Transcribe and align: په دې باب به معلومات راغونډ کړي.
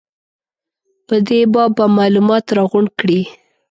په 1.07 1.15
دې 1.27 1.39
باب 1.53 1.71
به 1.77 1.85
معلومات 1.97 2.45
راغونډ 2.57 2.89
کړي. 2.99 3.21